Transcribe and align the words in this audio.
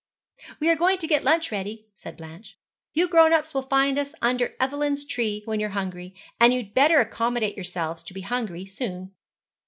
'We 0.59 0.69
are 0.71 0.75
going 0.75 0.97
to 0.97 1.05
get 1.05 1.23
lunch 1.23 1.51
ready,' 1.51 1.85
said 1.93 2.17
Blanche. 2.17 2.57
'You 2.93 3.07
grown 3.07 3.33
ups 3.33 3.53
will 3.53 3.61
find 3.61 3.99
us 3.99 4.15
under 4.19 4.55
Evelyn's 4.59 5.05
tree 5.05 5.43
when 5.45 5.59
you're 5.59 5.77
hungry, 5.77 6.15
and 6.39 6.51
you'd 6.51 6.73
better 6.73 6.99
accommodate 6.99 7.53
yourselves 7.55 8.01
to 8.05 8.13
be 8.15 8.21
hungry 8.21 8.65
soon.' 8.65 9.11